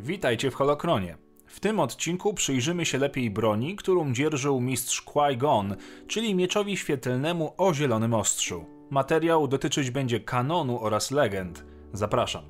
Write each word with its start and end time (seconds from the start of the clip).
Witajcie 0.00 0.50
w 0.50 0.54
Holokronie. 0.54 1.16
W 1.46 1.60
tym 1.60 1.80
odcinku 1.80 2.34
przyjrzymy 2.34 2.86
się 2.86 2.98
lepiej 2.98 3.30
broni, 3.30 3.76
którą 3.76 4.12
dzierżył 4.12 4.60
mistrz 4.60 5.02
Qui-Gon, 5.02 5.76
czyli 6.06 6.34
mieczowi 6.34 6.76
świetlnemu 6.76 7.54
o 7.56 7.74
zielonym 7.74 8.14
ostrzu. 8.14 8.64
Materiał 8.90 9.48
dotyczyć 9.48 9.90
będzie 9.90 10.20
kanonu 10.20 10.84
oraz 10.84 11.10
legend. 11.10 11.64
Zapraszam. 11.92 12.44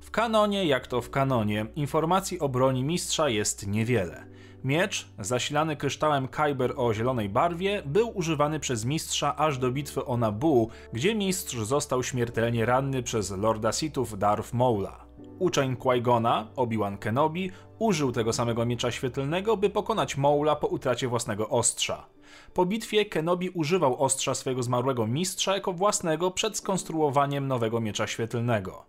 W 0.00 0.10
kanonie, 0.10 0.66
jak 0.66 0.86
to 0.86 1.00
w 1.02 1.10
kanonie, 1.10 1.66
informacji 1.76 2.40
o 2.40 2.48
broni 2.48 2.84
mistrza 2.84 3.28
jest 3.28 3.66
niewiele. 3.66 4.26
Miecz, 4.64 5.08
zasilany 5.18 5.76
kryształem 5.76 6.28
Kyber 6.28 6.72
o 6.76 6.94
zielonej 6.94 7.28
barwie, 7.28 7.82
był 7.86 8.18
używany 8.18 8.60
przez 8.60 8.84
mistrza 8.84 9.36
aż 9.36 9.58
do 9.58 9.70
bitwy 9.70 10.04
o 10.04 10.16
Naboo, 10.16 10.68
gdzie 10.92 11.14
mistrz 11.14 11.56
został 11.56 12.02
śmiertelnie 12.02 12.66
ranny 12.66 13.02
przez 13.02 13.30
lorda 13.30 13.72
Sithów 13.72 14.18
Darth 14.18 14.52
Maula. 14.52 15.09
Uczeń 15.40 15.76
Qui-Gona, 15.76 16.46
Obi-Wan 16.56 16.98
Kenobi, 16.98 17.50
użył 17.78 18.12
tego 18.12 18.32
samego 18.32 18.66
miecza 18.66 18.90
świetlnego, 18.90 19.56
by 19.56 19.70
pokonać 19.70 20.16
Maula 20.16 20.56
po 20.56 20.66
utracie 20.66 21.08
własnego 21.08 21.48
ostrza. 21.48 22.06
Po 22.54 22.66
bitwie 22.66 23.04
Kenobi 23.04 23.50
używał 23.50 24.02
ostrza 24.02 24.34
swojego 24.34 24.62
zmarłego 24.62 25.06
mistrza 25.06 25.54
jako 25.54 25.72
własnego 25.72 26.30
przed 26.30 26.56
skonstruowaniem 26.56 27.48
nowego 27.48 27.80
miecza 27.80 28.06
świetlnego. 28.06 28.86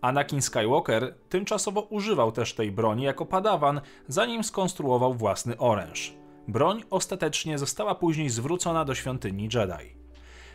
Anakin 0.00 0.42
Skywalker 0.42 1.14
tymczasowo 1.28 1.80
używał 1.80 2.32
też 2.32 2.54
tej 2.54 2.72
broni 2.72 3.02
jako 3.02 3.26
padawan, 3.26 3.80
zanim 4.08 4.44
skonstruował 4.44 5.14
własny 5.14 5.58
oręż. 5.58 6.14
Broń 6.48 6.82
ostatecznie 6.90 7.58
została 7.58 7.94
później 7.94 8.30
zwrócona 8.30 8.84
do 8.84 8.94
świątyni 8.94 9.42
Jedi. 9.42 9.96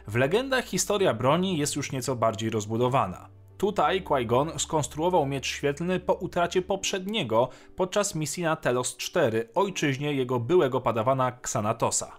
W 0.08 0.16
legendach 0.16 0.66
historia 0.66 1.14
broni 1.14 1.58
jest 1.58 1.76
już 1.76 1.92
nieco 1.92 2.16
bardziej 2.16 2.50
rozbudowana. 2.50 3.39
Tutaj 3.60 4.04
Qui-Gon 4.04 4.60
skonstruował 4.60 5.26
miecz 5.26 5.48
świetlny 5.48 6.00
po 6.00 6.14
utracie 6.14 6.62
poprzedniego 6.62 7.50
podczas 7.76 8.16
misji 8.16 8.44
na 8.44 8.56
Telos 8.56 8.98
4, 8.98 9.50
ojczyźnie 9.56 10.14
jego 10.14 10.40
byłego 10.40 10.82
padawana 10.82 11.28
Xanatosa. 11.28 12.18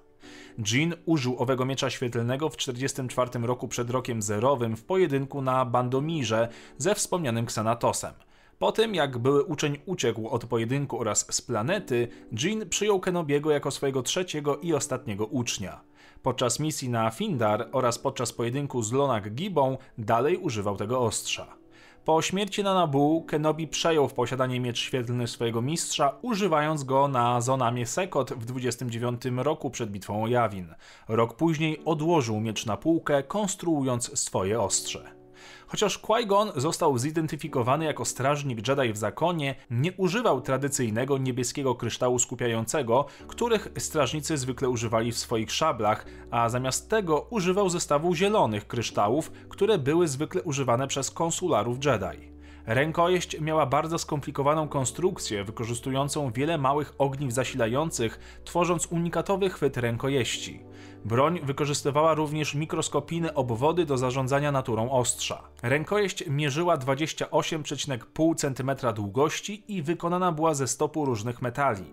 Jin 0.58 0.94
użył 1.06 1.42
owego 1.42 1.64
miecza 1.64 1.90
świetlnego 1.90 2.48
w 2.48 2.56
44 2.56 3.30
roku 3.42 3.68
przed 3.68 3.90
rokiem 3.90 4.22
zerowym 4.22 4.76
w 4.76 4.84
pojedynku 4.84 5.42
na 5.42 5.64
Bandomirze 5.64 6.48
ze 6.78 6.94
wspomnianym 6.94 7.44
Xanatosem. 7.44 8.14
Po 8.58 8.72
tym, 8.72 8.94
jak 8.94 9.18
były 9.18 9.44
uczeń 9.44 9.78
uciekł 9.86 10.28
od 10.28 10.44
pojedynku 10.44 11.00
oraz 11.00 11.26
z 11.30 11.40
planety, 11.42 12.08
Jin 12.34 12.68
przyjął 12.68 13.00
Kenobiego 13.00 13.50
jako 13.50 13.70
swojego 13.70 14.02
trzeciego 14.02 14.56
i 14.56 14.74
ostatniego 14.74 15.26
ucznia. 15.26 15.89
Podczas 16.22 16.60
misji 16.60 16.88
na 16.88 17.10
Findar 17.10 17.68
oraz 17.72 17.98
podczas 17.98 18.32
pojedynku 18.32 18.82
z 18.82 18.92
Lonak 18.92 19.34
Gibą 19.34 19.78
dalej 19.98 20.36
używał 20.36 20.76
tego 20.76 21.00
ostrza. 21.00 21.60
Po 22.04 22.22
śmierci 22.22 22.62
na 22.62 22.74
Nabu, 22.74 23.24
Kenobi 23.28 23.68
przejął 23.68 24.08
w 24.08 24.14
posiadanie 24.14 24.60
miecz 24.60 24.78
świetlny 24.78 25.28
swojego 25.28 25.62
mistrza, 25.62 26.14
używając 26.22 26.84
go 26.84 27.08
na 27.08 27.40
Zonamie 27.40 27.86
Sekot 27.86 28.32
w 28.32 28.44
29 28.44 29.22
roku 29.36 29.70
przed 29.70 29.90
bitwą 29.90 30.24
o 30.24 30.28
Jawin. 30.28 30.74
Rok 31.08 31.36
później 31.36 31.84
odłożył 31.84 32.40
miecz 32.40 32.66
na 32.66 32.76
półkę, 32.76 33.22
konstruując 33.22 34.18
swoje 34.18 34.60
ostrze. 34.60 35.19
Chociaż 35.66 35.98
Qui-Gon 35.98 36.52
został 36.56 36.98
zidentyfikowany 36.98 37.84
jako 37.84 38.04
strażnik 38.04 38.68
Jedi 38.68 38.92
w 38.92 38.96
zakonie, 38.96 39.54
nie 39.70 39.92
używał 39.92 40.40
tradycyjnego 40.40 41.18
niebieskiego 41.18 41.74
kryształu 41.74 42.18
skupiającego, 42.18 43.06
których 43.28 43.68
strażnicy 43.78 44.36
zwykle 44.36 44.68
używali 44.68 45.12
w 45.12 45.18
swoich 45.18 45.52
szablach, 45.52 46.06
a 46.30 46.48
zamiast 46.48 46.90
tego 46.90 47.26
używał 47.30 47.68
zestawu 47.68 48.14
zielonych 48.14 48.66
kryształów, 48.66 49.30
które 49.48 49.78
były 49.78 50.08
zwykle 50.08 50.42
używane 50.42 50.86
przez 50.86 51.10
konsularów 51.10 51.84
Jedi. 51.84 52.30
Rękojeść 52.66 53.40
miała 53.40 53.66
bardzo 53.66 53.98
skomplikowaną 53.98 54.68
konstrukcję, 54.68 55.44
wykorzystującą 55.44 56.32
wiele 56.32 56.58
małych 56.58 56.94
ogniw 56.98 57.32
zasilających, 57.32 58.40
tworząc 58.44 58.86
unikatowy 58.86 59.50
chwyt 59.50 59.76
rękojeści. 59.76 60.60
Broń 61.04 61.40
wykorzystywała 61.42 62.14
również 62.14 62.54
mikroskopijne 62.54 63.34
obwody 63.34 63.86
do 63.86 63.98
zarządzania 63.98 64.52
naturą 64.52 64.90
ostrza. 64.90 65.42
Rękojeść 65.62 66.24
mierzyła 66.26 66.76
28,5 66.76 68.34
cm 68.36 68.94
długości 68.94 69.64
i 69.68 69.82
wykonana 69.82 70.32
była 70.32 70.54
ze 70.54 70.68
stopu 70.68 71.04
różnych 71.04 71.42
metali. 71.42 71.84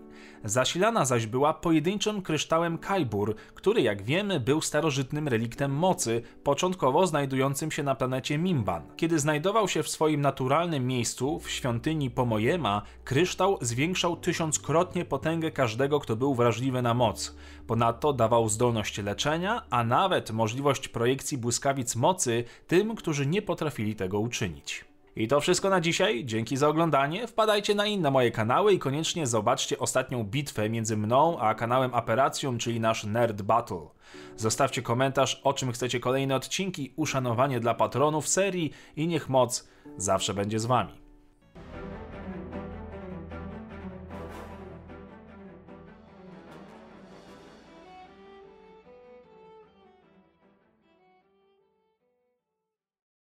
Zasilana 0.44 1.04
zaś 1.04 1.26
była 1.26 1.54
pojedynczym 1.54 2.22
kryształem 2.22 2.78
Kaibur, 2.78 3.34
który 3.54 3.82
jak 3.82 4.02
wiemy 4.02 4.40
był 4.40 4.60
starożytnym 4.60 5.28
reliktem 5.28 5.72
mocy, 5.72 6.22
początkowo 6.44 7.06
znajdującym 7.06 7.70
się 7.70 7.82
na 7.82 7.94
planecie 7.94 8.38
Mimban. 8.38 8.82
Kiedy 8.96 9.18
znajdował 9.18 9.68
się 9.68 9.82
w 9.82 9.88
swoim 9.88 10.20
naturalnym 10.20 10.86
miejscu, 10.86 11.38
w 11.38 11.50
świątyni 11.50 12.10
Pomojema, 12.10 12.82
kryształ 13.04 13.58
zwiększał 13.60 14.16
tysiąckrotnie 14.16 15.04
potęgę 15.04 15.50
każdego, 15.50 16.00
kto 16.00 16.16
był 16.16 16.34
wrażliwy 16.34 16.82
na 16.82 16.94
moc. 16.94 17.36
Ponadto 17.66 18.12
dawał 18.12 18.48
zdolność 18.78 18.98
leczenia, 18.98 19.62
a 19.70 19.84
nawet 19.84 20.30
możliwość 20.30 20.88
projekcji 20.88 21.38
błyskawic 21.38 21.96
mocy 21.96 22.44
tym, 22.66 22.94
którzy 22.94 23.26
nie 23.26 23.42
potrafili 23.42 23.94
tego 23.96 24.20
uczynić. 24.20 24.84
I 25.16 25.28
to 25.28 25.40
wszystko 25.40 25.70
na 25.70 25.80
dzisiaj. 25.80 26.24
Dzięki 26.24 26.56
za 26.56 26.68
oglądanie. 26.68 27.26
Wpadajcie 27.26 27.74
na 27.74 27.86
inne 27.86 28.10
moje 28.10 28.30
kanały 28.30 28.72
i 28.72 28.78
koniecznie 28.78 29.26
zobaczcie 29.26 29.78
ostatnią 29.78 30.24
bitwę 30.24 30.70
między 30.70 30.96
mną 30.96 31.38
a 31.38 31.54
kanałem 31.54 31.94
Aperacjum, 31.94 32.58
czyli 32.58 32.80
nasz 32.80 33.04
Nerd 33.04 33.42
Battle. 33.42 33.88
Zostawcie 34.36 34.82
komentarz, 34.82 35.40
o 35.44 35.52
czym 35.52 35.72
chcecie 35.72 36.00
kolejne 36.00 36.36
odcinki, 36.36 36.92
uszanowanie 36.96 37.60
dla 37.60 37.74
patronów 37.74 38.28
serii 38.28 38.72
i 38.96 39.06
niech 39.06 39.28
moc 39.28 39.68
zawsze 39.96 40.34
będzie 40.34 40.58
z 40.58 40.66
wami. 40.66 41.07